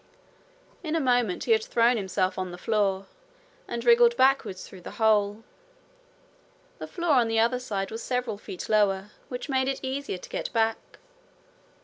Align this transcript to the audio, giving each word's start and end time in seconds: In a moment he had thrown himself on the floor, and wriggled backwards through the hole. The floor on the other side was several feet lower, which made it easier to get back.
In 0.81 0.95
a 0.95 0.99
moment 0.99 1.43
he 1.43 1.51
had 1.51 1.63
thrown 1.63 1.95
himself 1.95 2.39
on 2.39 2.49
the 2.49 2.57
floor, 2.57 3.05
and 3.67 3.85
wriggled 3.85 4.17
backwards 4.17 4.67
through 4.67 4.81
the 4.81 4.89
hole. 4.97 5.43
The 6.79 6.87
floor 6.87 7.13
on 7.13 7.27
the 7.27 7.37
other 7.37 7.59
side 7.59 7.91
was 7.91 8.01
several 8.01 8.39
feet 8.39 8.67
lower, 8.67 9.11
which 9.29 9.47
made 9.47 9.67
it 9.67 9.79
easier 9.83 10.17
to 10.17 10.29
get 10.29 10.51
back. 10.53 10.97